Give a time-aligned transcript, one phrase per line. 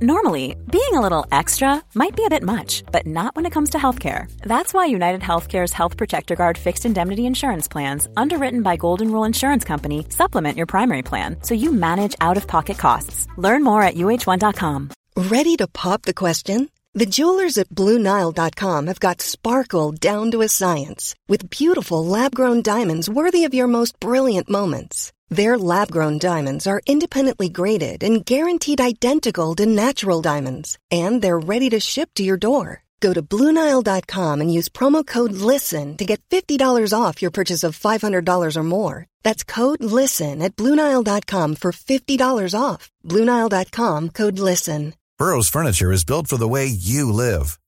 [0.00, 3.70] Normally, being a little extra might be a bit much, but not when it comes
[3.70, 4.26] to healthcare.
[4.42, 9.24] That's why United Healthcare's Health Protector Guard fixed indemnity insurance plans, underwritten by Golden Rule
[9.24, 13.28] Insurance Company, supplement your primary plan so you manage out of pocket costs.
[13.36, 14.90] Learn more at uh1.com.
[15.16, 16.70] Ready to pop the question?
[16.94, 22.62] The jewelers at BlueNile.com have got sparkle down to a science with beautiful lab grown
[22.62, 25.12] diamonds worthy of your most brilliant moments.
[25.32, 31.38] Their lab grown diamonds are independently graded and guaranteed identical to natural diamonds, and they're
[31.38, 32.82] ready to ship to your door.
[33.00, 37.78] Go to BlueNile.com and use promo code LISTEN to get $50 off your purchase of
[37.78, 39.06] $500 or more.
[39.22, 42.90] That's code LISTEN at BlueNile.com for $50 off.
[43.02, 44.92] BlueNile.com code LISTEN.
[45.18, 47.58] Burrow's furniture is built for the way you live.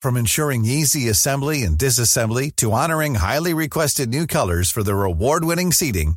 [0.00, 5.44] From ensuring easy assembly and disassembly to honoring highly requested new colors for their award
[5.44, 6.16] winning seating,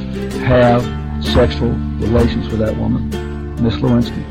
[0.43, 0.83] have
[1.23, 3.09] sexual relations with that woman,
[3.63, 4.21] Miss Lewinsky.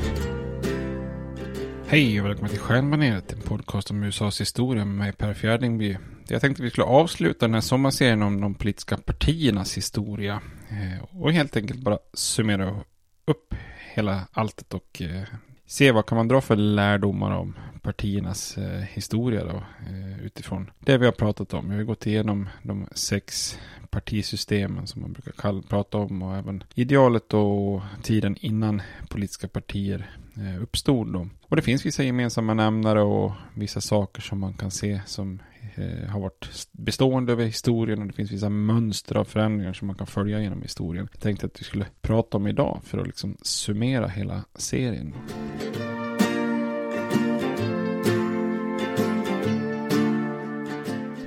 [1.86, 5.96] Hej och välkomna till Stjärnbaneret, en podcast om USAs historia med mig Per Fjärdingby.
[6.28, 10.40] Jag tänkte att vi skulle avsluta den här sommarserien om de politiska partiernas historia.
[10.68, 12.80] Eh, och helt enkelt bara summera
[13.26, 13.54] upp
[13.94, 15.22] hela alltet och eh,
[15.70, 19.56] se vad kan man dra för lärdomar om partiernas eh, historia då.
[19.90, 21.70] eh, Utifrån det vi har pratat om.
[21.70, 23.58] Vi har gått igenom de sex
[23.90, 30.10] partisystemen som man brukar kalla, prata om och även idealet och tiden innan politiska partier
[30.40, 31.12] Eh, uppstod.
[31.12, 31.28] Då.
[31.48, 35.42] Och det finns vissa gemensamma nämnare och vissa saker som man kan se som
[35.74, 39.96] eh, har varit bestående över historien och det finns vissa mönster av förändringar som man
[39.96, 41.08] kan följa genom historien.
[41.12, 45.14] Jag tänkte att vi skulle prata om idag för att liksom summera hela serien.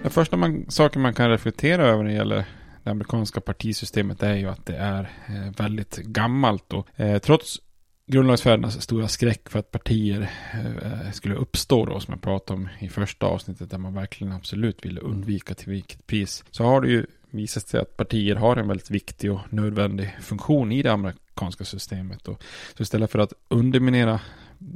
[0.02, 2.46] Den första man, saken man kan reflektera över när det gäller
[2.84, 7.60] det amerikanska partisystemet är ju att det är eh, väldigt gammalt och eh, trots
[8.06, 12.90] grundlagsfädernas stora skräck för att partier eh, skulle uppstå då som jag pratade om i
[12.90, 17.06] första avsnittet där man verkligen absolut ville undvika till vilket pris så har det ju
[17.30, 22.28] visat sig att partier har en väldigt viktig och nödvändig funktion i det amerikanska systemet.
[22.28, 22.44] Och
[22.78, 24.20] så istället för att underminera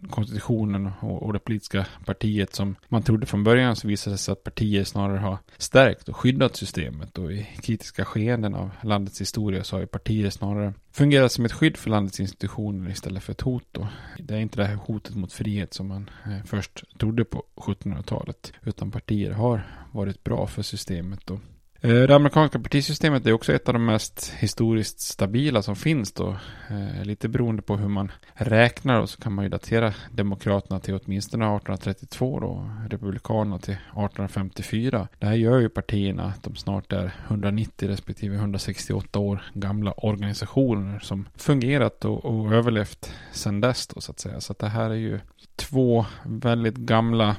[0.09, 4.31] konstitutionen och, och det politiska partiet som man trodde från början så visade det sig
[4.31, 9.63] att partier snarare har stärkt och skyddat systemet och i kritiska skeenden av landets historia
[9.63, 13.41] så har ju partier snarare fungerat som ett skydd för landets institutioner istället för ett
[13.41, 13.87] hot då.
[14.19, 18.53] Det är inte det här hotet mot frihet som man eh, först trodde på 1700-talet
[18.63, 21.39] utan partier har varit bra för systemet och
[21.81, 26.37] Eh, det amerikanska partisystemet är också ett av de mest historiskt stabila som finns då.
[26.69, 30.99] Eh, lite beroende på hur man räknar och så kan man ju datera Demokraterna till
[31.03, 35.07] åtminstone 1832 då, Republikanerna till 1854.
[35.19, 40.99] Det här gör ju partierna att de snart är 190 respektive 168 år gamla organisationer
[40.99, 44.41] som fungerat och, och överlevt sedan dess då så att säga.
[44.41, 45.19] Så att det här är ju
[45.55, 47.35] två väldigt gamla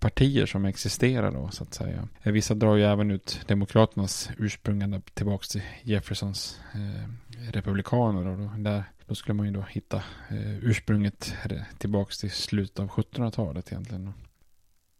[0.00, 2.08] partier som existerar då så att säga.
[2.22, 7.08] Eh, vissa drar ju även ut Demokraternas ursprung tillbaka till Jeffersons eh,
[7.52, 9.96] republikaner och då, där, då skulle man ju då hitta
[10.28, 14.12] eh, ursprunget eh, tillbaka till slutet av 1700-talet egentligen.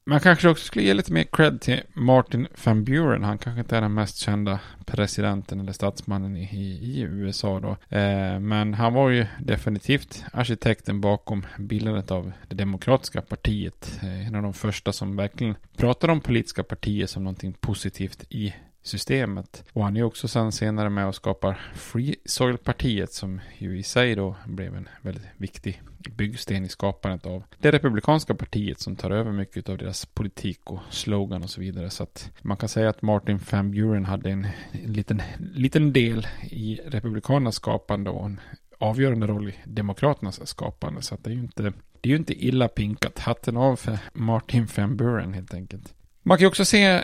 [0.09, 3.25] Man kanske också skulle ge lite mer cred till Martin van Buren.
[3.25, 7.97] Han kanske inte är den mest kända presidenten eller statsmannen i, i, i USA då.
[7.97, 13.99] Eh, men han var ju definitivt arkitekten bakom bildandet av det demokratiska partiet.
[14.03, 18.55] Eh, en av de första som verkligen pratade om politiska partier som någonting positivt i
[18.83, 19.65] systemet.
[19.73, 24.15] Och han är också sen senare med och skapar Free Soil-partiet som ju i sig
[24.15, 25.83] då blev en väldigt viktig
[26.17, 30.81] byggsten i skapandet av det republikanska partiet som tar över mycket av deras politik och
[30.91, 31.91] slogan och så vidare.
[31.91, 36.81] Så att man kan säga att Martin Van Buren hade en, liten, liten del i
[36.85, 38.41] republikanernas skapande och en
[38.79, 41.03] avgörande roll i demokraternas skapande.
[41.03, 41.63] Så att det är ju inte,
[42.01, 43.19] det är ju inte illa pinkat.
[43.19, 45.95] Hatten av för Martin Van Buren helt enkelt.
[46.29, 47.03] Man kan ju också se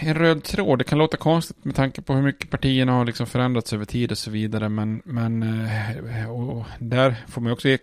[0.00, 0.78] en röd tråd.
[0.78, 4.10] Det kan låta konstigt med tanke på hur mycket partierna har liksom förändrats över tid
[4.10, 4.68] och så vidare.
[4.68, 7.78] Men, men eh, och där får man också ge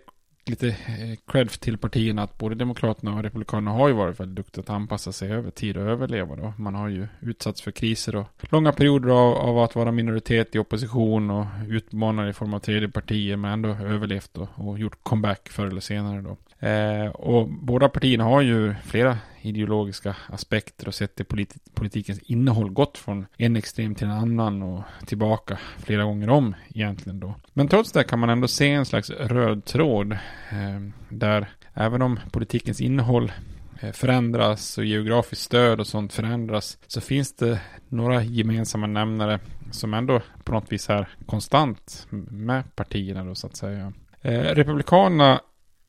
[0.46, 4.62] lite eh, cred till partierna att både Demokraterna och Republikanerna har ju varit väldigt duktiga
[4.62, 6.52] att anpassa sig över tid och överleva då.
[6.58, 10.58] Man har ju utsatts för kriser och långa perioder av, av att vara minoritet i
[10.58, 15.48] opposition och utmanare i form av tredje partier men ändå överlevt och, och gjort comeback
[15.48, 16.36] förr eller senare då.
[16.60, 22.70] Eh, och båda partierna har ju flera ideologiska aspekter och sett det polit politikens innehåll
[22.70, 27.34] gått från en extrem till en annan och tillbaka flera gånger om egentligen då.
[27.52, 32.20] Men trots det kan man ändå se en slags röd tråd eh, där även om
[32.30, 33.32] politikens innehåll
[33.80, 39.40] eh, förändras och geografiskt stöd och sånt förändras så finns det några gemensamma nämnare
[39.70, 43.92] som ändå på något vis är konstant med partierna då så att säga.
[44.22, 45.40] Eh, Republikanerna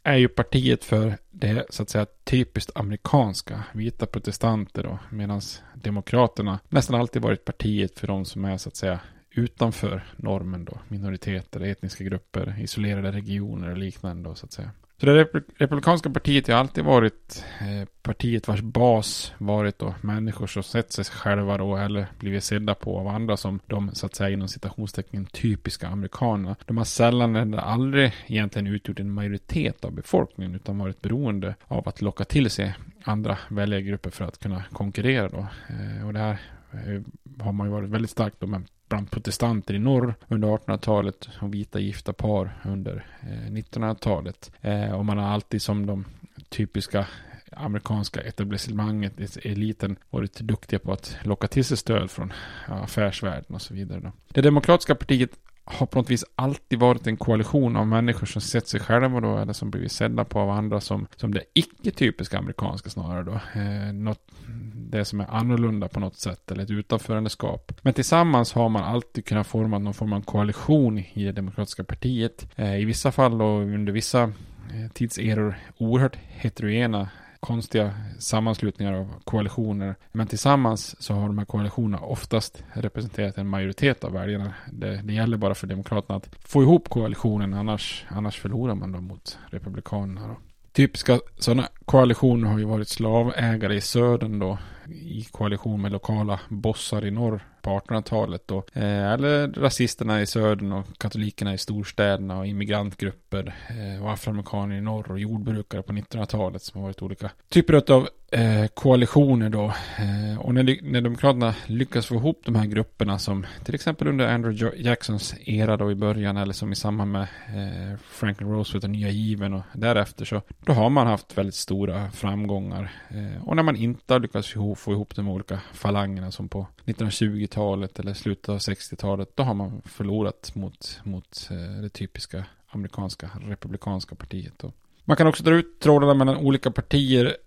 [0.04, 5.42] är ju partiet för det så att säga typiskt amerikanska, vita protestanter då, medan
[5.76, 9.00] demokraterna nästan alltid varit partiet för de som är så att säga
[9.32, 14.72] utanför normen då, minoriteter, etniska grupper, isolerade regioner och liknande då så att säga.
[15.00, 15.24] Så det
[15.58, 21.06] republikanska partiet har alltid varit eh, partiet vars bas varit då människor som sett sig
[21.06, 25.26] själva då eller blivit sedda på av andra som de så att säga inom citationstecken
[25.26, 26.56] typiska amerikanerna.
[26.66, 31.90] De har sällan eller aldrig egentligen utgjort en majoritet av befolkningen utan varit beroende av
[31.90, 35.48] att locka till sig andra väljargrupper för att kunna konkurrera då.
[35.70, 36.40] Eh, och det här
[36.72, 37.02] eh,
[37.46, 41.54] har man ju varit väldigt starkt då med bland protestanter i norr under 1800-talet och
[41.54, 44.52] vita gifta par under eh, 1900-talet.
[44.62, 46.06] Eh, och man har alltid som de
[46.50, 47.08] typiska
[47.52, 52.34] amerikanska etablissemanget, eliten, varit duktiga på att locka till sig stöd från
[52.68, 54.12] affärsvärlden och så vidare.
[54.28, 55.32] Det demokratiska partiet
[55.72, 59.38] har på något vis alltid varit en koalition av människor som sett sig själva då,
[59.38, 63.34] eller som blivit sedda på av andra som, som det icke-typiska amerikanska snarare då.
[63.60, 64.32] Eh, något,
[64.74, 67.72] det som är annorlunda på något sätt, eller ett utanförandeskap.
[67.82, 72.48] Men tillsammans har man alltid kunnat forma någon form av koalition i det demokratiska partiet.
[72.56, 79.96] Eh, I vissa fall och under vissa eh, tidseror oerhört heterogena konstiga sammanslutningar av koalitioner.
[80.12, 84.54] Men tillsammans så har de här koalitionerna oftast representerat en majoritet av väljarna.
[84.72, 89.02] Det, det gäller bara för Demokraterna att få ihop koalitionen, annars, annars förlorar man då
[89.02, 90.28] mot Republikanerna.
[90.28, 90.36] Då.
[90.72, 94.58] Typiska sådana koalitioner har ju varit slavägare i södern då
[94.92, 98.58] i koalition med lokala bossar i norr på 1800-talet då.
[98.74, 104.82] Eh, eller rasisterna i södern och katolikerna i storstäderna och immigrantgrupper eh, och afroamerikaner i
[104.82, 109.66] norr och jordbrukare på 1900-talet som har varit olika typer av eh, koalitioner då.
[109.98, 114.28] Eh, och när, när Demokraterna lyckas få ihop de här grupperna som till exempel under
[114.28, 118.90] Andrew Jacksons era då i början eller som i samband med eh, Franklin Roosevelt och
[118.90, 122.92] nya given och därefter så då har man haft väldigt stora framgångar.
[123.10, 126.50] Eh, och när man inte har lyckats få ihop få ihop de olika falangerna som
[126.50, 132.46] på 1920-talet eller slutet av 60-talet, då har man förlorat mot, mot eh, det typiska
[132.70, 134.54] amerikanska republikanska partiet.
[134.58, 134.72] Då.
[135.06, 137.38] Man kan också dra ut trådarna mellan olika partier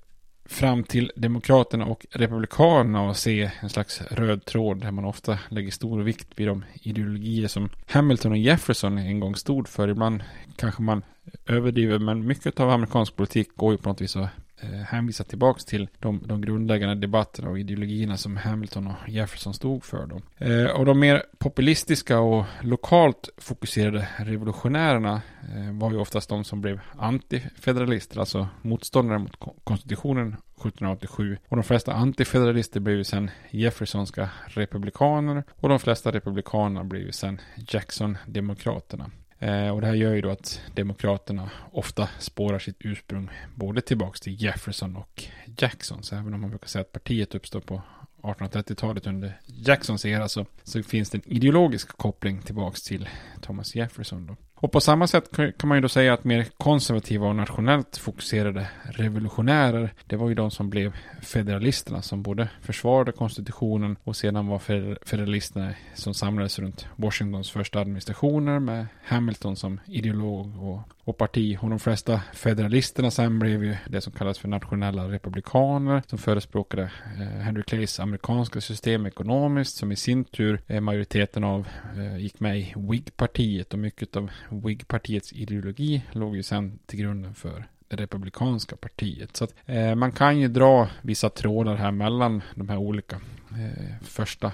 [0.45, 5.71] fram till Demokraterna och Republikanerna och se en slags röd tråd där man ofta lägger
[5.71, 9.89] stor vikt vid de ideologier som Hamilton och Jefferson en gång stod för.
[9.89, 10.23] Ibland
[10.57, 11.03] kanske man
[11.47, 14.29] överdriver men mycket av amerikansk politik går ju på något vis att
[14.63, 19.85] Eh, hänvisa tillbaks till de, de grundläggande debatterna och ideologierna som Hamilton och Jefferson stod
[19.85, 20.07] för.
[20.07, 20.47] Då.
[20.47, 26.61] Eh, och de mer populistiska och lokalt fokuserade revolutionärerna eh, var ju oftast de som
[26.61, 31.39] blev antifederalister, alltså motståndare mot konstitutionen 1787.
[31.49, 37.13] Och de flesta antifederalister blev ju sen Jeffersonska republikaner och de flesta republikaner blev ju
[37.13, 39.11] sen Jackson-demokraterna.
[39.43, 44.21] Eh, och det här gör ju då att demokraterna ofta spårar sitt ursprung både tillbaks
[44.21, 45.25] till Jefferson och
[45.59, 46.03] Jackson.
[46.03, 47.83] Så även om man brukar säga att partiet uppstår på
[48.23, 53.09] 1830-talet under Jacksons era så, så finns det en ideologisk koppling tillbaks till
[53.41, 54.27] Thomas Jefferson.
[54.27, 54.37] Då.
[54.63, 58.69] Och på samma sätt kan man ju då säga att mer konservativa och nationellt fokuserade
[58.85, 64.59] revolutionärer, det var ju de som blev federalisterna som både försvarade konstitutionen och sedan var
[65.07, 71.59] federalisterna som samlades runt Washingtons första administrationer med Hamilton som ideolog och och parti.
[71.61, 76.83] Och de flesta federalisterna sen blev ju det som kallas för nationella republikaner som förespråkade
[77.21, 82.41] eh, Henry Clays amerikanska system ekonomiskt som i sin tur eh, majoriteten av eh, gick
[82.41, 88.03] med i WIG-partiet och mycket av WIG-partiets ideologi låg ju sen till grunden för det
[88.03, 89.37] republikanska partiet.
[89.37, 93.17] Så att, eh, man kan ju dra vissa trådar här mellan de här olika
[93.51, 94.53] eh, första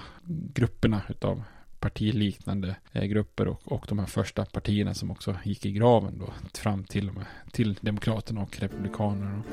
[0.53, 1.43] grupperna utav
[1.79, 6.33] partiliknande eh, grupper och, och de här första partierna som också gick i graven då
[6.53, 9.43] fram till och med till Demokraterna och Republikanerna.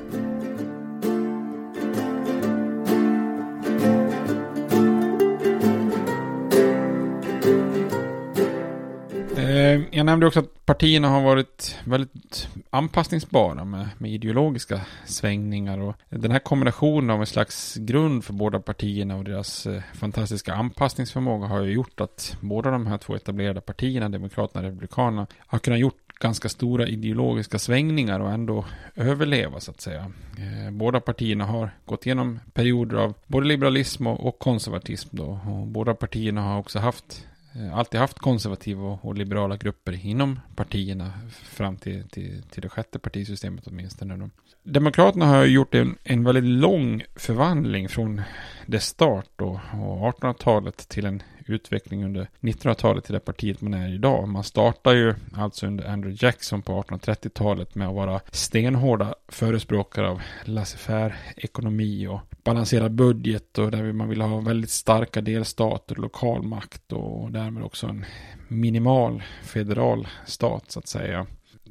[9.76, 15.78] Eh, jag nämnde också att partierna har varit väldigt anpassningsbara med, med, ideologiska svängningar.
[15.78, 20.54] Och den här kombinationen av en slags grund för båda partierna och deras eh, fantastiska
[20.54, 25.58] anpassningsförmåga har ju gjort att båda de här två etablerade partierna, Demokraterna och Republikanerna, har
[25.58, 28.64] kunnat gjort ganska stora ideologiska svängningar och ändå
[28.94, 30.12] överleva så att säga.
[30.38, 35.40] Eh, båda partierna har gått igenom perioder av både liberalism och konservatism då.
[35.46, 37.26] Och båda partierna har också haft
[37.58, 42.98] Eh, alltid haft konservativa och liberala grupper inom partierna fram till, till, till det sjätte
[42.98, 44.30] partisystemet åtminstone.
[44.62, 48.22] Demokraterna har gjort en, en väldigt lång förvandling från
[48.66, 53.94] dess start då, och 1800-talet till en utveckling under 1900-talet till det partiet man är
[53.94, 54.28] idag.
[54.28, 60.22] Man startar ju alltså under Andrew Jackson på 1830-talet med att vara stenhårda förespråkare av
[60.44, 66.92] laissez-faire ekonomi och balanserad budget och där man vill ha väldigt starka delstater, lokal makt
[66.92, 68.04] och därmed också en
[68.48, 71.26] minimal federal stat så att säga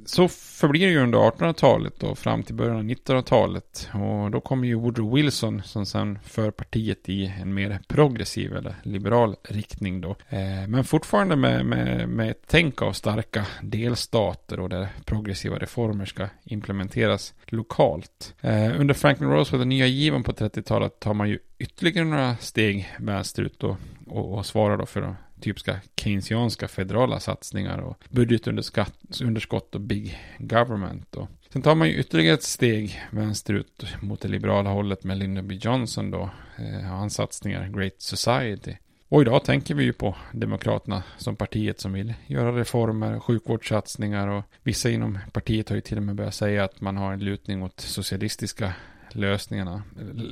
[0.06, 3.90] så förblir det ju under 1800-talet och fram till början av 1900-talet.
[3.94, 8.76] Och då kommer ju Woodrow Wilson som sen för partiet i en mer progressiv eller
[8.84, 10.10] liberal riktning då.
[10.30, 16.06] Eh, men fortfarande med, med, med ett tänk av starka delstater och där progressiva reformer
[16.06, 18.36] ska implementeras lokalt.
[18.42, 22.90] Eh, under Franklin Roosevelt, den nya given på 30-talet, tar man ju ytterligare några steg
[23.00, 30.20] vänsterut och, och, och svarar då för typiska keynesianska federala satsningar och budgetunderskott och big
[30.40, 31.16] government.
[31.16, 35.48] Och sen tar man ju ytterligare ett steg vänsterut mot det liberala hållet med Lyndon
[35.48, 35.56] B.
[35.56, 38.76] Johnson då, eh, hans satsningar Great Society.
[39.10, 44.44] Och idag tänker vi ju på Demokraterna som partiet som vill göra reformer, sjukvårdssatsningar och
[44.64, 47.64] vissa inom partiet har ju till och med börjat säga att man har en lutning
[47.64, 48.74] åt socialistiska
[49.12, 49.84] lösningarna,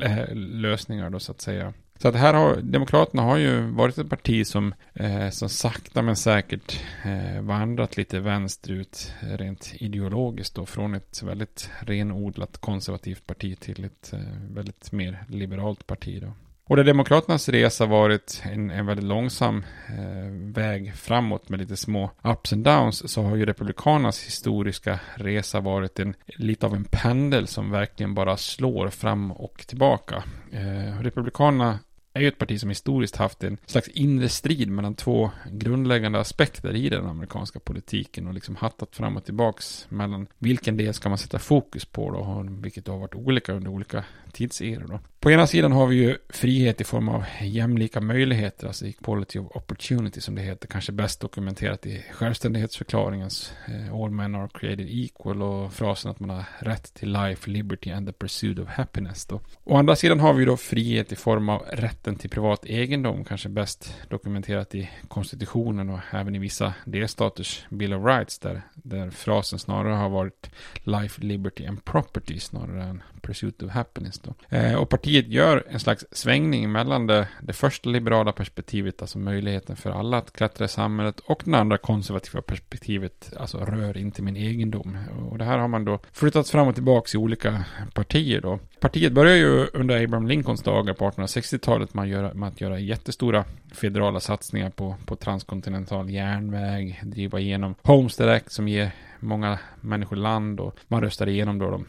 [0.02, 1.74] eh, lösningar då så att säga.
[2.00, 6.16] Så att här har Demokraterna har ju varit ett parti som, eh, som sakta men
[6.16, 13.84] säkert eh, vandrat lite vänsterut rent ideologiskt då från ett väldigt renodlat konservativt parti till
[13.84, 14.20] ett eh,
[14.50, 16.34] väldigt mer liberalt parti då.
[16.66, 22.12] Och där Demokraternas resa varit en, en väldigt långsam eh, väg framåt med lite små
[22.24, 27.48] ups and downs så har ju Republikanernas historiska resa varit en, lite av en pendel
[27.48, 30.24] som verkligen bara slår fram och tillbaka.
[30.52, 31.80] Eh, Republikanerna
[32.14, 36.76] är ju ett parti som historiskt haft en slags inre strid mellan två grundläggande aspekter
[36.76, 41.18] i den amerikanska politiken och liksom hattat fram och tillbaks mellan vilken del ska man
[41.18, 45.00] sätta fokus på då, vilket har varit olika under olika tidseror då.
[45.24, 49.56] På ena sidan har vi ju frihet i form av jämlika möjligheter, alltså equality of
[49.56, 55.42] opportunity som det heter, kanske bäst dokumenterat i självständighetsförklaringens eh, All men are created equal
[55.42, 59.42] och frasen att man har rätt till life, liberty and the pursuit of happiness då.
[59.64, 63.50] Å andra sidan har vi då frihet i form av rätten till privat egendom, kanske
[63.50, 69.60] bäst dokumenterat i konstitutionen och även i vissa delstaters Bill of Rights där, där frasen
[69.60, 70.50] snarare har varit
[70.84, 74.58] life, liberty and property snarare än pursuit of happiness då.
[74.58, 79.20] Eh, och partiet partiet gör en slags svängning mellan det, det första liberala perspektivet, alltså
[79.20, 84.22] möjligheten för alla att klättra i samhället, och det andra konservativa perspektivet, alltså rör inte
[84.22, 84.98] min egendom.
[85.32, 88.60] Och det här har man då flyttat fram och tillbaka i olika partier då.
[88.80, 92.80] Partiet börjar ju under Abraham Lincolns dagar på 1860-talet med, att göra, med att göra
[92.80, 98.92] jättestora federala satsningar på, på transkontinental järnväg, driva igenom Homestead Act som ger
[99.24, 101.86] många människor land och man röstade igenom då de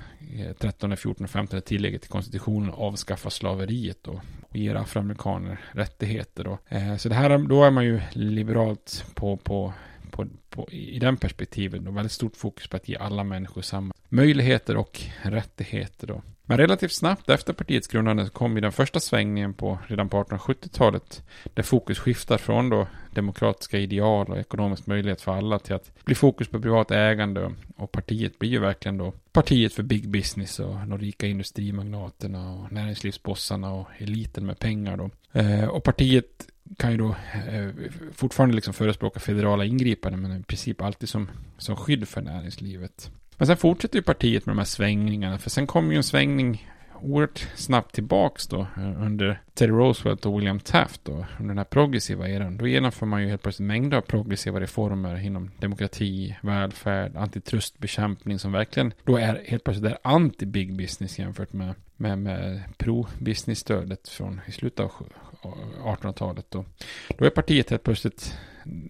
[0.59, 6.59] 13, 14 och 15 tillägget till konstitutionen avskaffa slaveriet då och ger afroamerikaner rättigheter då.
[6.69, 9.73] Eh, så det här, då är man ju liberalt på, på
[10.15, 11.89] på, på, i den perspektiven.
[11.89, 16.07] Och väldigt stort fokus på att ge alla människor samma möjligheter och rättigheter.
[16.07, 16.23] Då.
[16.47, 21.23] Men relativt snabbt efter partiets grundande kom ju den första svängningen på redan på 1870-talet.
[21.55, 26.15] Där fokus skiftar från då demokratiska ideal och ekonomisk möjlighet för alla till att bli
[26.15, 27.53] fokus på privat ägande.
[27.77, 32.73] Och partiet blir ju verkligen då partiet för big business och de rika industrimagnaterna och
[32.73, 35.11] näringslivsbossarna och eliten med pengar då.
[35.41, 36.47] Eh, och partiet
[36.77, 37.09] kan ju då
[37.49, 37.71] eh,
[38.13, 43.11] fortfarande liksom förespråka federala ingripanden men i princip alltid som, som skydd för näringslivet.
[43.37, 46.69] Men sen fortsätter ju partiet med de här svängningarna för sen kommer ju en svängning
[47.05, 51.65] oerhört snabbt tillbaks då eh, under Teddy Roosevelt och William Taft då, under den här
[51.65, 52.57] progressiva eran.
[52.57, 58.53] Då genomför man ju helt plötsligt mängder av progressiva reformer inom demokrati, välfärd, antitrustbekämpning som
[58.53, 64.53] verkligen då är helt plötsligt är anti-big business jämfört med, med, med pro-business-stödet från i
[64.53, 64.93] slutet av
[65.85, 66.47] 1800-talet.
[66.49, 66.65] Då.
[67.19, 68.39] då är partiet helt plötsligt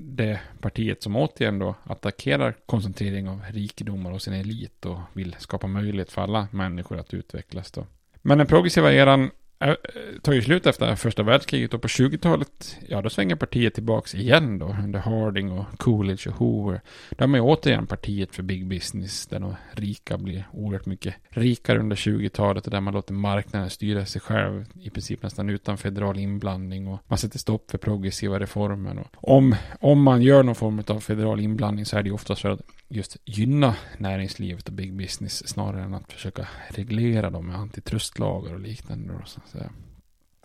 [0.01, 5.67] det partiet som återigen då attackerar koncentrering av rikedomar och sin elit och vill skapa
[5.67, 7.87] möjlighet för alla människor att utvecklas då.
[8.23, 9.75] Men den progressiva eran Äh,
[10.23, 14.59] tar ju slut efter första världskriget och på 20-talet, ja då svänger partiet tillbaks igen
[14.59, 16.81] då under Harding och Coolidge och Hoover.
[17.11, 21.15] Då har man ju återigen partiet för big business där de rika blir oerhört mycket
[21.29, 25.79] rikare under 20-talet och där man låter marknaden styra sig själv i princip nästan utan
[25.79, 29.05] federal inblandning och man sätter stopp för progressiva reformer.
[29.17, 32.43] Och om, om man gör någon form av federal inblandning så är det ju oftast
[32.43, 37.57] för att just gynna näringslivet och big business snarare än att försöka reglera dem med
[37.57, 39.15] antitrustlagar och liknande.
[39.27, 39.71] så att säga.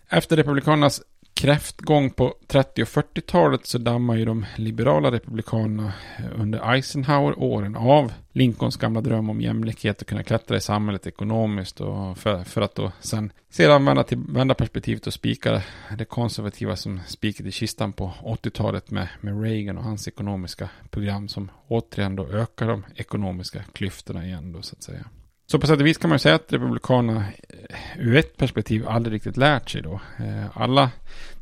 [0.08, 1.02] Efter Republikanernas
[1.40, 8.12] kräftgång på 30 och 40-talet så dammar ju de liberala republikanerna eh, under Eisenhower-åren av
[8.32, 12.74] Lincolns gamla dröm om jämlikhet och kunna klättra i samhället ekonomiskt och för, för att
[12.74, 15.62] då sen sedan vända, till, vända perspektivet och spika
[15.98, 21.28] det konservativa som spiket i kistan på 80-talet med, med Reagan och hans ekonomiska program
[21.28, 25.04] som återigen då ökar de ekonomiska klyftorna igen då så att säga.
[25.50, 28.88] Så på sätt och vis kan man ju säga att Republikanerna eh, ur ett perspektiv
[28.88, 30.00] aldrig riktigt lärt sig då.
[30.18, 30.90] Eh, alla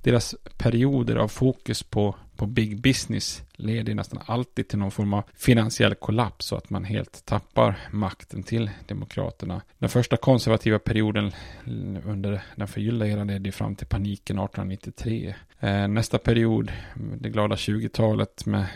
[0.02, 5.22] deras perioder av fokus på, på big business leder nästan alltid till någon form av
[5.34, 9.62] finansiell kollaps så att man helt tappar makten till Demokraterna.
[9.78, 15.34] Den första konservativa perioden eh, under den förgyllda eran ledde fram till paniken 1893.
[15.88, 16.72] Nästa period,
[17.20, 18.66] det glada 20-talet med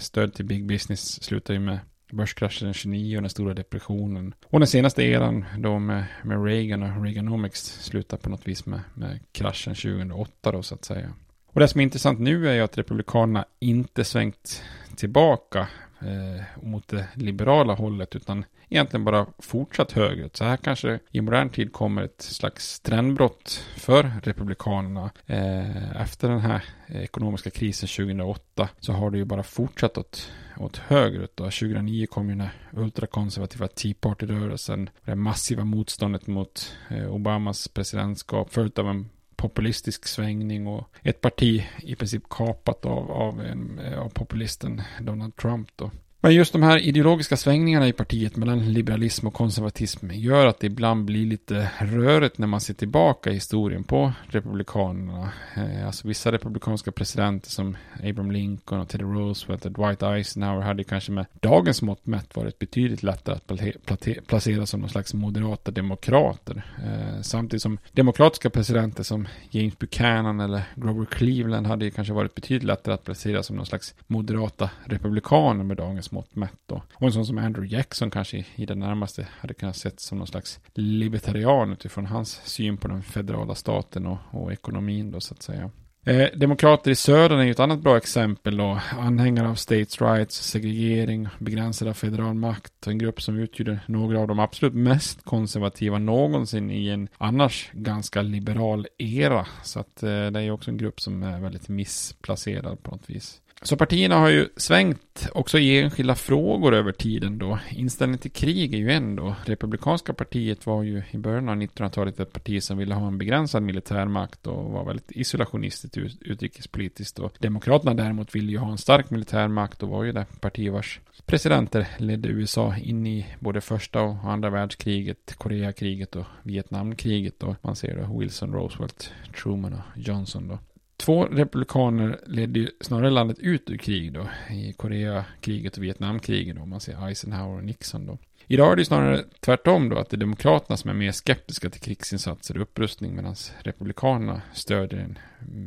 [0.00, 1.78] stöd till big business slutar ju med
[2.12, 4.34] börskraschen 29 och den stora depressionen.
[4.46, 8.80] Och den senaste eran då med, med Reagan och Reaganomics slutar på något vis med,
[8.94, 11.12] med kraschen 2008 då så att säga.
[11.46, 14.62] Och det som är intressant nu är ju att Republikanerna inte svängt
[14.96, 15.68] tillbaka
[16.00, 20.36] eh, mot det liberala hållet utan egentligen bara fortsatt högerut.
[20.36, 25.10] Så här kanske i modern tid kommer ett slags trendbrott för Republikanerna.
[25.26, 30.76] Eh, efter den här ekonomiska krisen 2008 så har det ju bara fortsatt åt, åt
[30.76, 31.32] högerut.
[31.34, 31.44] Då.
[31.44, 34.90] 2009 kom ju den här ultrakonservativa Tea Party-rörelsen.
[35.04, 41.66] Det massiva motståndet mot eh, Obamas presidentskap följt av en populistisk svängning och ett parti
[41.78, 45.68] i princip kapat av, av, en, eh, av populisten Donald Trump.
[45.76, 45.90] Då.
[46.22, 50.66] Men just de här ideologiska svängningarna i partiet mellan liberalism och konservatism gör att det
[50.66, 55.32] ibland blir lite rörigt när man ser tillbaka i historien på republikanerna.
[55.56, 60.84] Eh, alltså vissa republikanska presidenter som Abraham Lincoln och Teddy Roosevelt och Dwight Eisenhower hade
[60.84, 66.62] kanske med dagens mått mätt varit betydligt lättare att placera som någon slags moderata demokrater.
[66.78, 72.66] Eh, samtidigt som demokratiska presidenter som James Buchanan eller Grover Cleveland hade kanske varit betydligt
[72.66, 76.82] lättare att placera som någon slags moderata republikaner med dagens mått mätt då.
[76.94, 80.26] Och en sån som Andrew Jackson kanske i det närmaste hade kunnat sett som någon
[80.26, 85.42] slags libertarian utifrån hans syn på den federala staten och, och ekonomin då så att
[85.42, 85.70] säga.
[86.04, 88.80] Eh, demokrater i södern är ju ett annat bra exempel då.
[88.98, 92.86] Anhängare av states rights, segregering, begränsad av federal makt.
[92.86, 98.22] En grupp som utgjorde några av de absolut mest konservativa någonsin i en annars ganska
[98.22, 99.46] liberal era.
[99.62, 103.10] Så att eh, det är ju också en grupp som är väldigt missplacerad på något
[103.10, 103.40] vis.
[103.62, 107.58] Så partierna har ju svängt också i enskilda frågor över tiden då.
[107.70, 109.34] Inställningen till krig är ju en då.
[109.44, 113.62] Republikanska partiet var ju i början av 1900-talet ett parti som ville ha en begränsad
[113.62, 117.18] militärmakt och var väldigt isolationistiskt utrikespolitiskt.
[117.18, 121.00] Och Demokraterna däremot ville ju ha en stark militärmakt och var ju det parti vars
[121.26, 127.42] presidenter ledde USA in i både första och andra världskriget, Koreakriget och Vietnamkriget.
[127.42, 130.58] Och man ser då Wilson, Roosevelt, Truman och Johnson då.
[131.00, 134.28] Två republikaner ledde ju snarare landet ut ur krig då.
[134.50, 136.66] I Koreakriget och Vietnamkriget då.
[136.66, 138.18] Man ser Eisenhower och Nixon då.
[138.46, 139.98] Idag är det ju snarare tvärtom då.
[139.98, 143.16] Att det är demokraterna som är mer skeptiska till krigsinsatser och upprustning.
[143.16, 145.18] Medan republikanerna stödjer en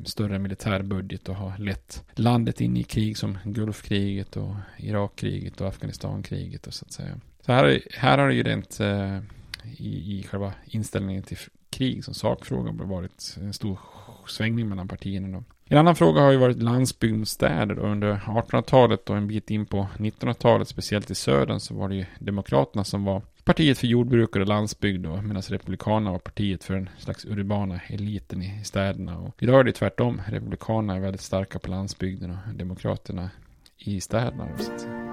[0.05, 5.67] större militär budget och har lett landet in i krig som Gulfkriget och Irakkriget och
[5.67, 7.19] Afghanistankriget och så att säga.
[7.45, 9.17] Så här, här har det ju rent eh,
[9.77, 11.37] i, i själva inställningen till
[11.69, 13.79] krig som sakfråga varit en stor
[14.27, 15.37] svängning mellan partierna.
[15.37, 15.43] Då.
[15.65, 17.79] En annan fråga har ju varit landsbygd mot städer.
[17.79, 21.95] Och under 1800-talet och en bit in på 1900-talet, speciellt i södern, så var det
[21.95, 26.73] ju Demokraterna som var partiet för jordbrukare och landsbygd då, medan Republikanerna var partiet för
[26.73, 29.17] den slags urbana eliten i städerna.
[29.17, 30.21] Och idag är det tvärtom.
[30.27, 33.29] Republikanerna är väldigt starka på landsbygden och Demokraterna
[33.77, 34.49] i städerna.
[34.57, 35.12] Då,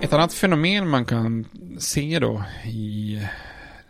[0.00, 1.44] Ett annat fenomen man kan
[1.78, 3.14] se då i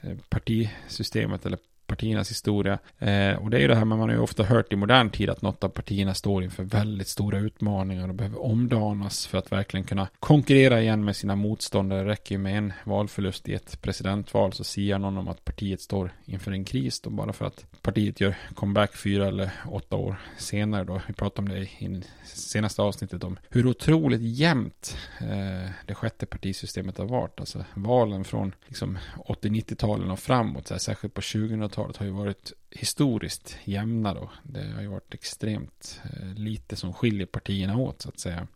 [0.01, 2.79] eh, partisystemet eller partiernas historia.
[2.98, 5.31] Eh, och det är ju det här man har ju ofta hört i modern tid
[5.31, 9.87] att något av partierna står inför väldigt stora utmaningar och behöver omdanas för att verkligen
[9.87, 12.03] kunna konkurrera igen med sina motståndare.
[12.03, 15.81] Det räcker ju med en valförlust i ett presidentval så säger någon om att partiet
[15.81, 20.16] står inför en kris då bara för att partiet gör comeback fyra eller åtta år
[20.38, 21.01] senare då.
[21.07, 26.98] Vi pratade om det i senaste avsnittet om hur otroligt jämnt eh, det sjätte partisystemet
[26.98, 27.40] har varit.
[27.40, 32.53] Alltså valen från liksom 80-90-talen och framåt, så här, särskilt på 2000-talet har ju varit
[32.71, 34.31] historiskt jämna då.
[34.43, 38.47] Det har ju varit extremt eh, lite som skiljer partierna åt så att säga.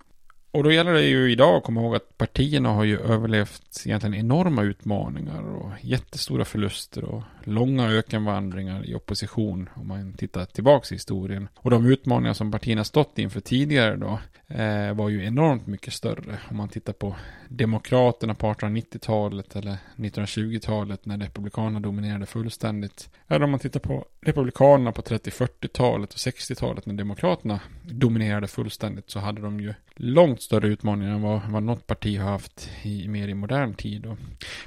[0.52, 4.14] Och då gäller det ju idag att komma ihåg att partierna har ju överlevt egentligen
[4.14, 10.94] enorma utmaningar och jättestora förluster och långa ökenvandringar i opposition om man tittar tillbaks i
[10.94, 11.48] historien.
[11.54, 14.18] Och de utmaningar som partierna stått inför tidigare då
[14.54, 16.38] eh, var ju enormt mycket större.
[16.50, 17.16] Om man tittar på
[17.48, 23.10] Demokraterna på 1890-talet eller 1920-talet när Republikanerna dominerade fullständigt.
[23.28, 29.18] Eller om man tittar på Republikanerna på 30-40-talet och 60-talet när Demokraterna dominerade fullständigt så
[29.18, 33.28] hade de ju långt större utmaningar än vad, vad något parti har haft i, mer
[33.28, 34.06] i modern tid.
[34.06, 34.18] Och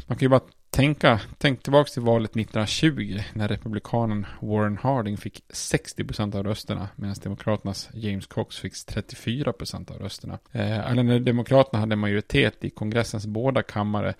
[0.08, 5.44] man kan ju bara tänka, tänk tillbaka till valet 1920 när republikanen Warren Harding fick
[5.50, 10.40] 60% av rösterna medan demokraternas James Cox fick 34% av rösterna.
[10.52, 14.14] Eh, eller när demokraterna hade majoritet i kongressens båda kammare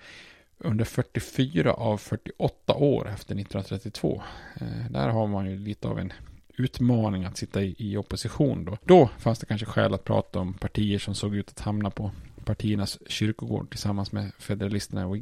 [0.58, 4.22] under 44 av 48 år efter 1932.
[4.60, 6.12] Eh, där har man ju lite av en
[6.56, 8.78] utmaning att sitta i, i opposition då.
[8.84, 12.10] Då fanns det kanske skäl att prata om partier som såg ut att hamna på
[12.44, 15.16] partiernas kyrkogård tillsammans med federalisterna och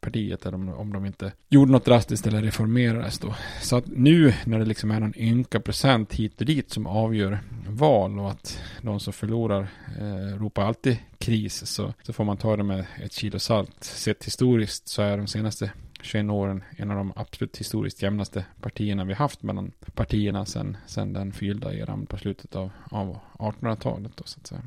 [0.00, 3.34] partiet eller om, om de inte gjorde något drastiskt eller reformerades då.
[3.62, 7.40] Så att nu när det liksom är någon ynka procent hit och dit som avgör
[7.68, 9.68] val och att de som förlorar
[9.98, 13.84] eh, ropar alltid kris så, så får man ta det med ett kilo salt.
[13.84, 19.04] Sett historiskt så är de senaste 21 åren en av de absolut historiskt jämnaste partierna
[19.04, 24.16] vi haft mellan partierna sedan sen den fyllda eran på slutet av, av 1800-talet.
[24.16, 24.62] Då, så att säga.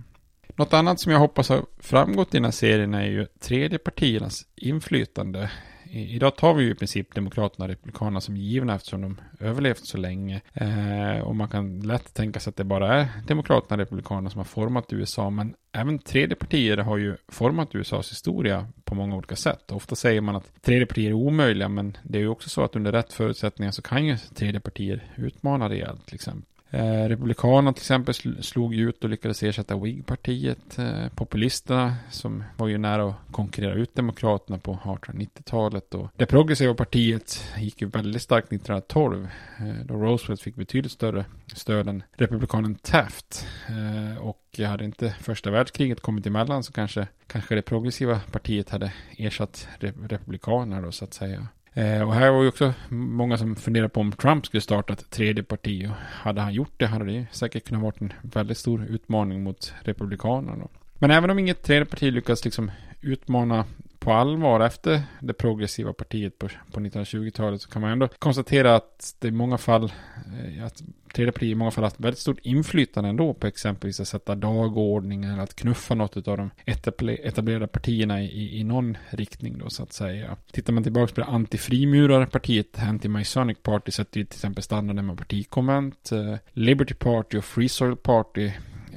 [0.56, 4.46] Något annat som jag hoppas har framgått i den här serien är ju tredje partiernas
[4.56, 5.52] inflytande
[5.94, 9.98] idag tar vi ju i princip Demokraterna och Republikanerna som givna eftersom de överlevt så
[9.98, 10.42] länge.
[10.54, 14.40] Eh, och man kan lätt tänka sig att det bara är Demokraterna och Republikanerna som
[14.40, 15.30] har format USA.
[15.30, 19.72] Men även tredje partier har ju format USAs historia på många olika sätt.
[19.72, 22.76] Ofta säger man att tredje partier är omöjliga, men det är ju också så att
[22.76, 26.53] under rätt förutsättningar så kan ju tredje partier utmana rejält till exempel.
[26.74, 30.80] Eh, Republikanerna till exempel slog ut och lyckades ersätta Whig-partiet.
[30.80, 35.94] Eh, populisterna som var ju nära att konkurrera ut Demokraterna på 1890-talet.
[35.94, 39.28] Och det progressiva partiet gick ju väldigt starkt 1912.
[39.58, 43.48] Eh, då Roosevelt fick betydligt större stöd än republikanen Taft.
[43.70, 48.94] Eh, och hade inte första världskriget kommit emellan så kanske, kanske det progressiva partiet hade
[49.18, 51.48] ersatt republikanerna då så att säga.
[51.74, 55.10] Eh, och här var ju också många som funderade på om Trump skulle starta ett
[55.10, 55.88] tredje parti.
[55.90, 59.74] Och hade han gjort det hade det säkert kunnat vara en väldigt stor utmaning mot
[59.82, 60.68] Republikanerna.
[61.00, 63.66] Men även om inget tredje parti lyckas liksom utmana
[64.04, 69.16] på allvar efter det progressiva partiet på, på 1920-talet så kan man ändå konstatera att
[69.20, 73.10] det i många fall, eh, att tredje parti i många fall haft väldigt stort inflytande
[73.10, 78.60] ändå på exempelvis att sätta dagordning eller att knuffa något av de etablerade partierna i,
[78.60, 80.38] i någon riktning då så att säga.
[80.52, 86.12] Tittar man tillbaka på det antifrimurarpartiet, Anti-Masonic Party, sätter ju till exempel standarden med partikonvent,
[86.12, 88.52] eh, Liberty Party och Free Soil Party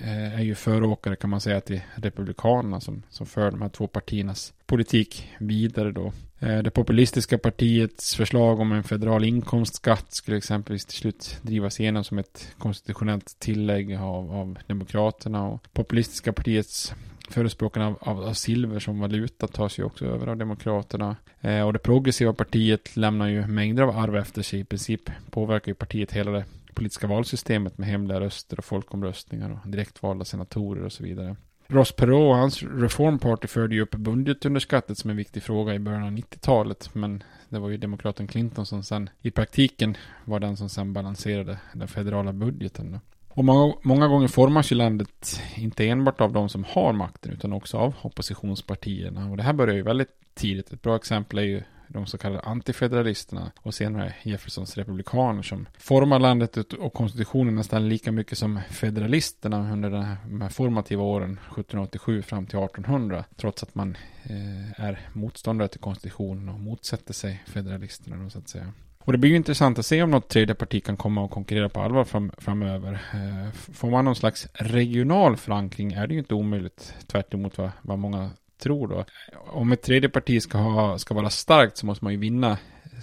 [0.05, 3.87] Eh, är ju föråkare kan man säga till Republikanerna som, som för de här två
[3.87, 6.13] partiernas politik vidare då.
[6.39, 12.05] Eh, det populistiska partiets förslag om en federal inkomstskatt skulle exempelvis till slut drivas igenom
[12.05, 16.95] som ett konstitutionellt tillägg av, av Demokraterna och populistiska partiets
[17.31, 21.17] förespråkarna av, av, av, silver som valuta tas ju också över av Demokraterna.
[21.41, 24.61] Eh, och det progressiva partiet lämnar ju mängder av arv efter sig.
[24.61, 26.45] I princip påverkar ju partiet hela det
[26.77, 31.37] politiska valsystemet med hemliga röster och folkomröstningar och direktvalda senatorer och så vidare.
[31.69, 35.79] Ross Perot och hans Reform Party förde ju upp budgetunderskattet som en viktig fråga i
[35.79, 36.95] början av 90-talet.
[36.95, 41.59] Men det var ju demokraten Clinton som sen i praktiken var den som sen balanserade
[41.73, 42.93] den federala budgeten.
[42.93, 43.01] Då.
[43.29, 47.53] Och många, många gånger formas ju landet inte enbart av de som har makten utan
[47.53, 49.31] också av oppositionspartierna.
[49.31, 50.73] Och det här börjar ju väldigt tidigt.
[50.73, 56.19] Ett bra exempel är ju de så kallade antifederalisterna och senare Jeffersons republikaner som formar
[56.19, 62.47] landet och konstitutionen nästan lika mycket som federalisterna under de här formativa åren 1787 fram
[62.47, 68.31] till 1800 trots att man eh, är motståndare till konstitutionen och motsätter sig federalisterna då,
[68.31, 68.73] så att säga.
[68.99, 71.69] Och det blir ju intressant att se om något tredje parti kan komma och konkurrera
[71.69, 72.93] på allvar fram, framöver.
[72.93, 77.99] Eh, får man någon slags regional förankring är det ju inte omöjligt, tvärt vad, vad
[77.99, 79.05] många tror då.
[79.47, 82.59] Om ett tredje parti ska, ha, ska vara starkt så måste man ju vinna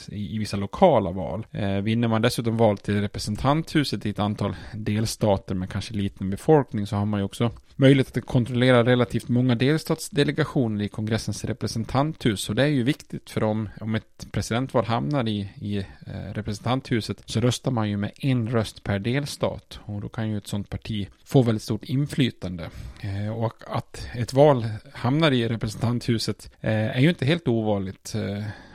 [0.07, 1.45] i, vissa lokala val.
[1.51, 6.87] Eh, vinner man dessutom val till representanthuset i ett antal delstater med kanske liten befolkning
[6.87, 12.49] så har man ju också möjlighet att kontrollera relativt många delstatsdelegationer i kongressens representanthus.
[12.49, 17.23] Och det är ju viktigt för om, om ett presidentval hamnar i, i eh, representanthuset
[17.25, 19.79] så röstar man ju med en röst per delstat.
[19.85, 22.69] Och då kan ju ett sådant parti få väldigt stort inflytande.
[23.01, 28.13] Eh, och att ett val hamnar i representanthuset eh, är ju inte helt ovanligt.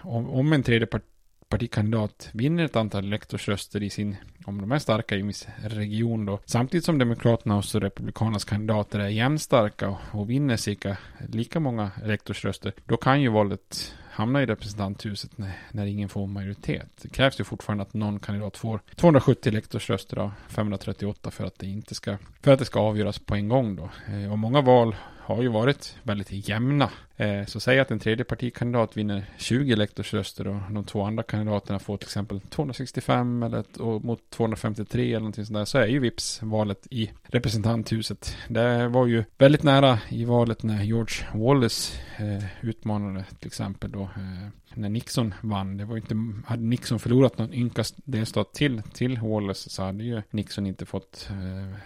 [0.02, 1.02] Om, om en tredje part
[1.48, 6.38] partikandidat vinner ett antal elektorsröster i sin, om de är starka i viss region då,
[6.44, 10.96] samtidigt som Demokraterna och Republikanernas kandidater är jämnstarka och, vinner cirka
[11.28, 16.88] lika många elektorsröster, då kan ju valet hamna i representanthuset när, när ingen får majoritet.
[17.02, 21.66] Det krävs ju fortfarande att någon kandidat får 270 elektorsröster av 538 för att det
[21.66, 23.90] inte ska, för att det ska avgöras på en gång då.
[24.12, 24.96] Eh, och många val
[25.28, 26.90] har ju varit väldigt jämna.
[27.16, 31.78] Eh, så säg att en tredje partikandidat vinner 20 elektorsröster och de två andra kandidaterna
[31.78, 35.98] får till exempel 265 eller och mot 253 eller någonting sånt där så är ju
[35.98, 38.36] vips valet i representanthuset.
[38.48, 44.02] Det var ju väldigt nära i valet när George Wallace eh, utmanade till exempel då
[44.02, 45.76] eh, när Nixon vann.
[45.76, 46.14] Det var inte,
[46.46, 51.28] hade Nixon förlorat någon ynka delstat till, till Wallace så hade ju Nixon inte fått
[51.30, 51.78] eh,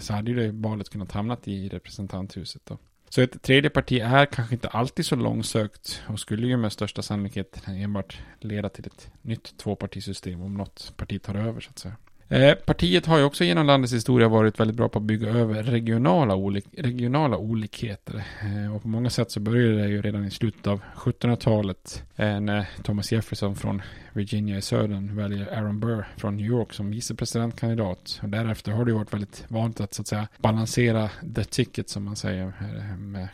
[0.00, 2.78] så hade ju det valet kunnat hamnat i representanthuset då.
[3.08, 7.02] Så ett tredje parti är kanske inte alltid så långsökt och skulle ju med största
[7.02, 11.96] sannolikhet enbart leda till ett nytt tvåpartisystem om något parti tar över så att säga.
[12.28, 15.62] Eh, partiet har ju också genom landets historia varit väldigt bra på att bygga över
[15.62, 18.24] regionala, olik regionala olikheter.
[18.42, 22.40] Eh, och på många sätt så började det ju redan i slutet av 1700-talet eh,
[22.40, 23.82] när Thomas Jefferson från
[24.12, 28.20] Virginia i södern väljer Aaron Burr från New York som vicepresidentkandidat.
[28.22, 31.88] Och därefter har det ju varit väldigt vanligt att så att säga balansera the ticket
[31.88, 33.28] som man säger eh, med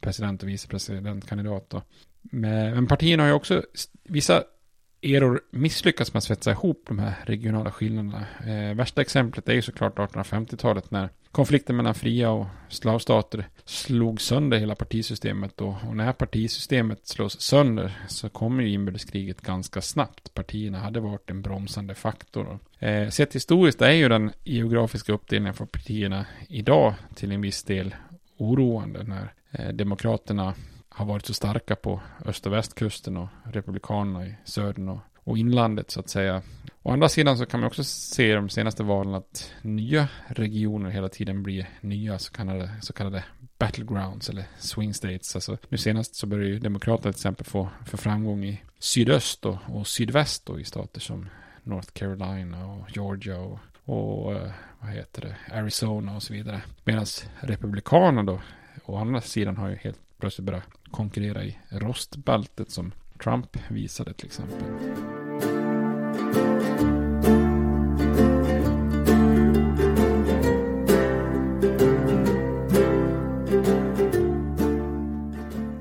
[0.00, 1.74] president och vicepresidentkandidat.
[2.22, 3.62] Men partierna har ju också
[4.04, 4.42] vissa
[5.02, 8.26] eror misslyckats med att svetsa ihop de här regionala skillnaderna.
[8.46, 14.58] Eh, värsta exemplet är ju såklart 1850-talet när konflikten mellan fria och slavstater slog sönder
[14.58, 15.60] hela partisystemet.
[15.60, 20.34] Och, och när partisystemet slås sönder så kommer ju inbördeskriget ganska snabbt.
[20.34, 22.58] Partierna hade varit en bromsande faktor.
[22.78, 27.94] Eh, sett historiskt är ju den geografiska uppdelningen för partierna idag till en viss del
[28.36, 30.54] oroande när eh, demokraterna
[30.94, 35.90] har varit så starka på öst och västkusten och republikanerna i södern och, och inlandet
[35.90, 36.42] så att säga.
[36.82, 40.90] Å andra sidan så kan man också se i de senaste valen att nya regioner
[40.90, 43.24] hela tiden blir nya så kallade, så kallade
[43.58, 45.34] battlegrounds eller swing states.
[45.34, 49.58] Alltså, nu senast så börjar ju Demokraterna till exempel få för framgång i sydöst och,
[49.68, 51.28] och sydväst då, i stater som
[51.62, 54.50] North Carolina och Georgia och, och eh,
[54.80, 56.62] vad heter det, Arizona och så vidare.
[56.84, 57.06] Medan
[57.40, 58.40] Republikanerna då,
[58.84, 64.26] å andra sidan har ju helt plötsligt börja konkurrera i rostbältet som Trump visade till
[64.26, 64.58] exempel.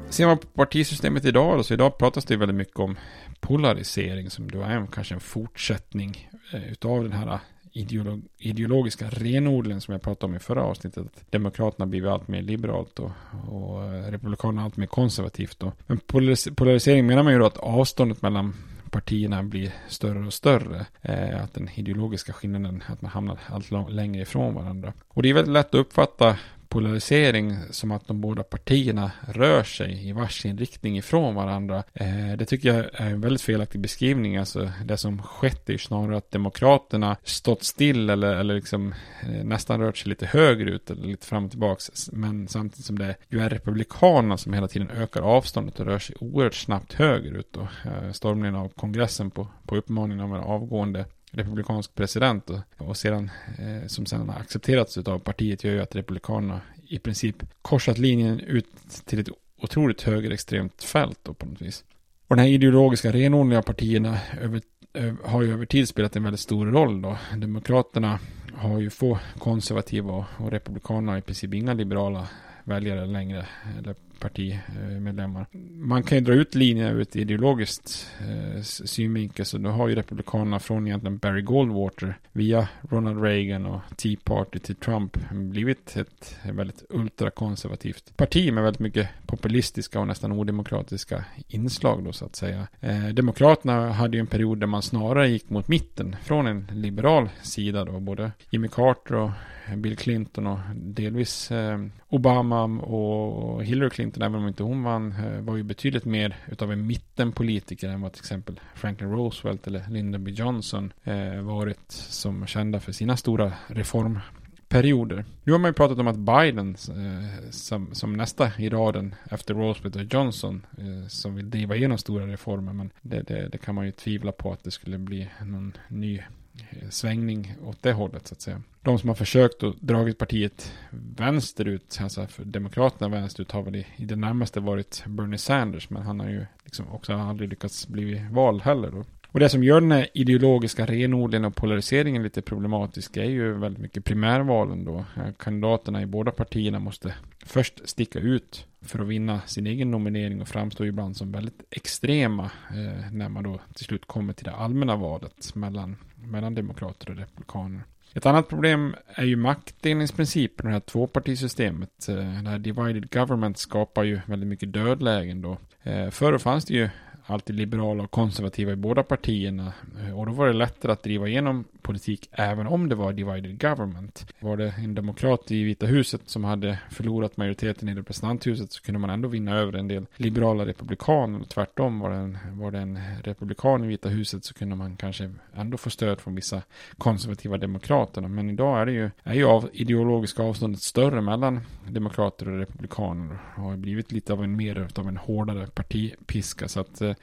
[0.09, 2.97] Ser man på partisystemet idag, då, så idag pratas det väldigt mycket om
[3.39, 7.39] polarisering som då är kanske en fortsättning eh, utav den här
[7.73, 11.05] ideolog ideologiska renodlingen som jag pratade om i förra avsnittet.
[11.05, 13.11] Att Demokraterna blivit allt mer liberalt och,
[13.49, 15.59] och eh, Republikanerna allt mer konservativt.
[15.59, 15.71] Då.
[15.87, 18.53] Men polaris polarisering menar man ju då att avståndet mellan
[18.91, 20.85] partierna blir större och större.
[21.01, 24.93] Eh, att den ideologiska skillnaden, att man hamnar allt längre ifrån varandra.
[25.07, 26.37] Och det är väldigt lätt att uppfatta
[26.71, 31.83] polarisering som att de båda partierna rör sig i varsin riktning ifrån varandra.
[31.93, 34.37] Eh, det tycker jag är en väldigt felaktig beskrivning.
[34.37, 39.43] Alltså det som skett är ju snarare att demokraterna stått still eller, eller liksom eh,
[39.43, 42.09] nästan rört sig lite högerut eller lite fram och tillbaks.
[42.11, 46.15] Men samtidigt som det ju är republikanerna som hela tiden ökar avståndet och rör sig
[46.19, 47.47] oerhört snabbt högerut.
[47.51, 47.61] Då.
[47.61, 53.87] Eh, stormningen av kongressen på, på uppmaningen av en avgående republikansk president och, sedan eh,
[53.87, 58.65] som sedan har accepterats av partiet gör ju att republikanerna i princip korsat linjen ut
[59.05, 61.83] till ett otroligt högerextremt fält då på något vis.
[62.27, 64.61] Och den här ideologiska renodlingen av partierna över,
[64.93, 67.17] över, har ju över tid spelat en väldigt stor roll då.
[67.37, 68.19] Demokraterna
[68.55, 72.27] har ju få konservativa och, och republikanerna i princip inga liberala
[72.63, 73.45] väljare längre,
[73.77, 75.45] eller partimedlemmar.
[75.71, 79.95] Man kan ju dra ut linjer ur ett ideologiskt eh, synvinkel, så då har ju
[79.95, 86.37] Republikanerna från egentligen Barry Goldwater via Ronald Reagan och Tea Party till Trump blivit ett
[86.53, 92.67] väldigt ultrakonservativt parti med väldigt mycket populistiska och nästan odemokratiska inslag då så att säga.
[92.79, 97.29] Eh, Demokraterna hade ju en period där man snarare gick mot mitten från en liberal
[97.41, 99.31] sida då, både Jimmy Carter och
[99.77, 101.79] Bill Clinton och delvis eh,
[102.09, 106.71] Obama och Hillary Clinton, även om inte hon vann, eh, var ju betydligt mer utav
[106.71, 110.31] en mittenpolitiker än vad till exempel Franklin Roosevelt eller Lyndon B.
[110.31, 115.25] Johnson eh, varit som kända för sina stora reformperioder.
[115.43, 119.53] Nu har man ju pratat om att Biden eh, som, som, nästa i raden efter
[119.53, 123.75] Roosevelt och Johnson eh, som vill driva igenom stora reformer men det, det, det, kan
[123.75, 126.21] man ju tvivla på att det skulle bli någon ny
[126.69, 128.61] Eh, svängning åt det hållet så att säga.
[128.81, 130.73] De som har försökt och dragit partiet
[131.17, 136.01] vänsterut, alltså för Demokraterna vänsterut, har väl i, i det närmaste varit Bernie Sanders, men
[136.01, 138.91] han har ju liksom också aldrig lyckats bli vald heller.
[138.91, 139.03] Då.
[139.31, 143.81] Och det som gör den här ideologiska renodlingen och polariseringen lite problematisk är ju väldigt
[143.81, 144.97] mycket primärvalen då.
[144.97, 147.13] Eh, kandidaterna i båda partierna måste
[147.45, 152.43] först sticka ut för att vinna sin egen nominering och framstår ibland som väldigt extrema
[152.69, 157.17] eh, när man då till slut kommer till det allmänna valet mellan, mellan demokrater och
[157.17, 157.83] republikaner.
[158.13, 162.09] Ett annat problem är ju maktdelningsprincipen, det här tvåpartisystemet.
[162.09, 165.57] Eh, det här divided government skapar ju väldigt mycket dödlägen då.
[165.83, 166.89] Eh, förr fanns det ju
[167.25, 169.73] alltid liberala och konservativa i båda partierna.
[169.99, 173.61] Eh, och då var det lättare att driva igenom politik även om det var divided
[173.61, 174.33] government.
[174.39, 178.99] Var det en demokrat i Vita huset som hade förlorat majoriteten i representanthuset så kunde
[178.99, 181.41] man ändå vinna över en del liberala republikaner.
[181.41, 184.95] Och tvärtom var det, en, var det en republikan i Vita huset så kunde man
[184.95, 186.61] kanske ändå få stöd från vissa
[186.97, 188.27] konservativa demokraterna.
[188.27, 193.37] Men idag är det ju, är ju av ideologiska avståndet större mellan demokrater och republikaner
[193.55, 196.67] och har blivit lite av en mer av en hårdare partipiska.
[196.67, 197.15] Så att eh,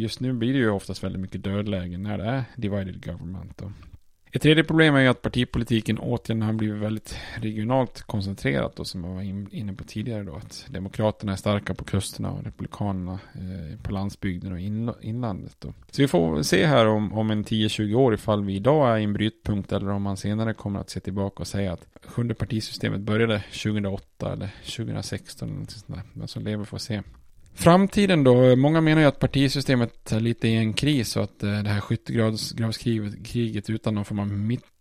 [0.00, 3.58] just nu blir det ju oftast väldigt mycket dödlägen när det är divided government.
[3.58, 3.72] Då.
[4.34, 9.04] Ett tredje problem är ju att partipolitiken återigen har blivit väldigt regionalt koncentrerat och som
[9.04, 9.22] jag var
[9.54, 10.34] inne på tidigare då.
[10.34, 14.60] Att Demokraterna är starka på kusterna och Republikanerna eh, på landsbygden och
[15.02, 15.56] inlandet.
[15.58, 15.74] Då.
[15.90, 19.04] Så vi får se här om, om en 10-20 år ifall vi idag är i
[19.04, 23.00] en brytpunkt eller om man senare kommer att se tillbaka och säga att sjunde partisystemet
[23.00, 26.02] började 2008 eller 2016 eller något sånt där.
[26.12, 27.02] Men som lever får se.
[27.54, 28.56] Framtiden då?
[28.56, 31.80] Många menar ju att partisystemet är lite i en kris och att eh, det här
[31.80, 34.26] skyttegravskriget utan någon form av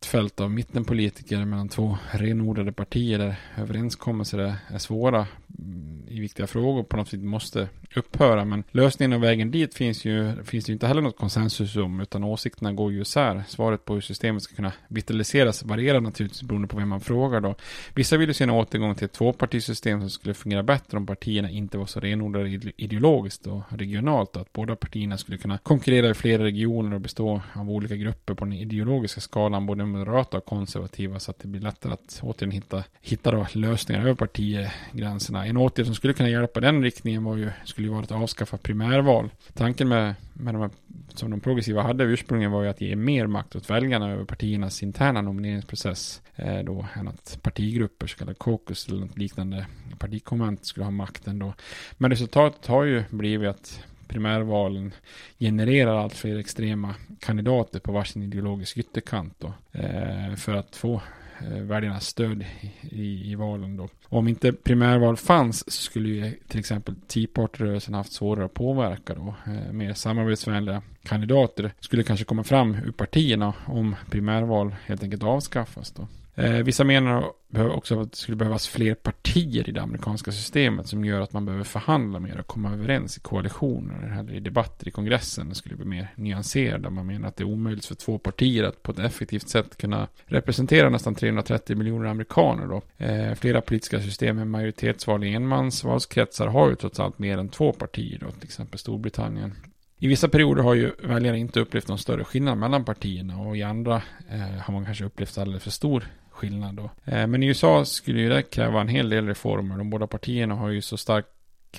[0.06, 5.28] fält av mittenpolitiker mellan två renodlade partier där överenskommelser är svåra
[5.60, 8.46] mm, i viktiga frågor på något sätt måste upphöra.
[8.46, 12.00] Men lösningen och vägen dit finns ju, finns det ju inte heller något konsensus om
[12.00, 13.44] utan åsikterna går ju isär.
[13.48, 17.56] Svaret på hur systemet ska kunna vitaliseras varierar naturligtvis beroende på vem man frågar då.
[17.96, 21.50] Vissa vill ju se en återgång till ett tvåpartisystem som skulle fungera bättre om partierna
[21.50, 26.14] inte var så renodlade ideologiskt och regionalt och att båda partierna skulle kunna konkurrera i
[26.14, 31.20] flera regioner och bestå av olika grupper på den ideologiska skalan, både moderata och konservativa,
[31.20, 35.46] så att det blir lättare att återigen hitta, hitta då lösningar över partigränserna.
[35.46, 38.58] En åtgärd som skulle kunna hjälpa den riktningen var ju, skulle ju vara att avskaffa
[38.58, 39.30] primärval.
[39.54, 40.70] Tanken med, med de här,
[41.14, 44.84] som de progressiva hade ursprungligen var ju att ge mer makt åt väljarna över partiernas
[44.84, 49.66] interna nomineringsprocess eh, då än att partigrupper, så kallade caucus eller något liknande
[50.00, 51.54] partikonvent skulle ha makten då.
[51.98, 54.94] Men resultatet har ju blivit att primärvalen
[55.40, 61.02] genererar allt fler extrema kandidater på varsin ideologisk ytterkant då, eh, för att få
[61.42, 62.46] eh, väljarnas stöd
[62.82, 63.90] i, i, valen då.
[64.06, 69.16] Om inte primärval fanns så skulle ju till exempel Tea Party-rörelsen haft svårare att påverka
[69.16, 69.36] då.
[69.46, 75.92] Eh, mer samarbetsvänliga kandidater skulle kanske komma fram ur partierna om primärval helt enkelt avskaffas
[75.92, 76.08] då.
[76.36, 81.06] Eh, vissa menar också att det skulle behövas fler partier i det amerikanska systemet som
[81.06, 84.92] gör att man behöver förhandla mer och komma överens i koalitioner eller i debatter i
[84.92, 85.50] kongressen.
[85.50, 86.90] Det skulle bli mer nyanserade.
[86.90, 90.08] Man menar att det är omöjligt för två partier att på ett effektivt sätt kunna
[90.26, 92.68] representera nästan 330 miljoner amerikaner.
[92.68, 93.06] Då.
[93.06, 97.74] Eh, flera politiska system med majoritetsval i enmansvalskretsar har ju trots allt mer än två
[97.74, 99.54] partier, då, till exempel Storbritannien.
[100.00, 103.64] I vissa perioder har ju väljare inte upplevt någon större skillnad mellan partierna och i
[103.64, 103.96] andra
[104.30, 106.04] eh, har man kanske upplevt alldeles för stor
[106.42, 106.90] skillnad då.
[107.06, 109.78] Eh, men i USA skulle ju det kräva en hel del reformer.
[109.78, 111.26] De båda partierna har ju så stark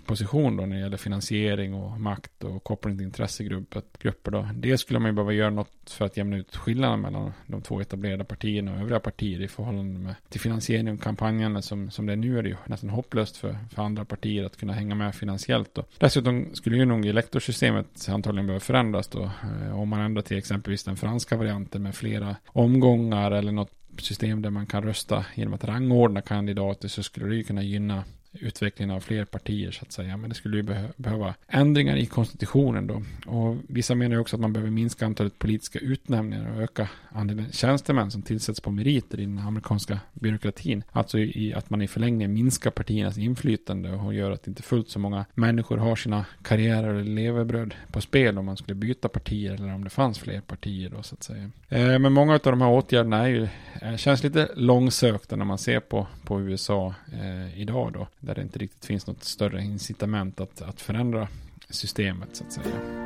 [0.01, 4.49] position då när det gäller finansiering och makt och koppling till intressegrupper då.
[4.55, 7.81] Det skulle man ju behöva göra något för att jämna ut skillnaden mellan de två
[7.81, 12.13] etablerade partierna och övriga partier i förhållande med, till finansiering och kampanjerna som, som det
[12.13, 15.15] är nu är det ju nästan hopplöst för, för andra partier att kunna hänga med
[15.15, 15.85] finansiellt då.
[15.99, 19.23] Dessutom skulle ju nog elektorsystemet antagligen behöva förändras då.
[19.23, 24.43] Eh, om man ändrar till exempelvis den franska varianten med flera omgångar eller något system
[24.43, 28.97] där man kan rösta genom att rangordna kandidater så skulle det ju kunna gynna utvecklingen
[28.97, 30.17] av fler partier så att säga.
[30.17, 33.03] Men det skulle ju beh behöva ändringar i konstitutionen då.
[33.27, 37.53] Och vissa menar ju också att man behöver minska antalet politiska utnämningar och öka andelen
[37.53, 40.85] tjänstemän som tillsätts på meriter i den amerikanska byråkratin.
[40.93, 44.99] Alltså i att man i förlängningen minskar partiernas inflytande och gör att inte fullt så
[44.99, 49.75] många människor har sina karriärer eller levebröd på spel om man skulle byta partier eller
[49.75, 51.51] om det fanns fler partier då så att säga.
[51.69, 53.49] Eh, men många av de här åtgärderna är ju,
[53.83, 58.43] eh, känns lite långsökta när man ser på, på USA eh, idag då där det
[58.43, 61.29] inte riktigt finns något större incitament att, att förändra
[61.69, 63.03] systemet så att säga.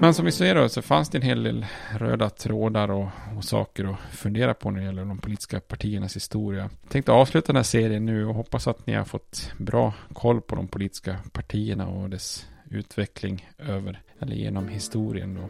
[0.00, 1.66] Men som vi ser då så fanns det en hel del
[1.98, 6.70] röda trådar och, och, saker att fundera på när det gäller de politiska partiernas historia.
[6.82, 10.40] Jag tänkte avsluta den här serien nu och hoppas att ni har fått bra koll
[10.40, 15.48] på de politiska partierna och dess utveckling över eller genom historien då.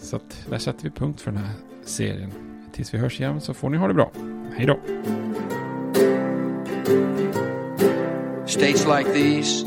[0.00, 1.54] Så att där sätter vi punkt för den här
[1.84, 2.32] serien.
[2.72, 4.12] Tills vi hörs igen så får ni ha det bra.
[4.56, 4.78] Hej då!
[8.46, 9.66] States like these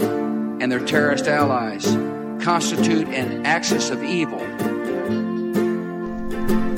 [0.62, 1.97] and their terrorist allies
[2.43, 4.39] constitute an axis of evil.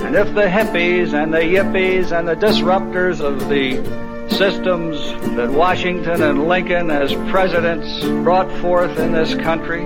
[0.05, 3.77] And if the hippies and the yippies and the disruptors of the
[4.29, 4.97] systems
[5.35, 9.85] that Washington and Lincoln as presidents brought forth in this country